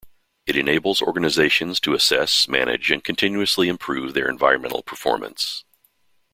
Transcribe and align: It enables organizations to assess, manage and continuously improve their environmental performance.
It 0.47 0.55
enables 0.57 0.99
organizations 1.03 1.79
to 1.81 1.93
assess, 1.93 2.47
manage 2.47 2.89
and 2.89 3.03
continuously 3.03 3.69
improve 3.69 4.15
their 4.15 4.27
environmental 4.29 4.81
performance. 4.81 5.63